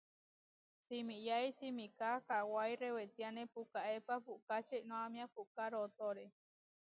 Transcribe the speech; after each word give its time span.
Simiyái 0.87 1.47
simiká 1.57 2.11
kawái 2.27 2.71
rewétiane 2.81 3.43
pukaépa 3.53 4.15
puʼkáče 4.25 4.75
Iʼnómia 4.79 5.25
puʼká 5.35 5.63
rootóre. 5.73 6.25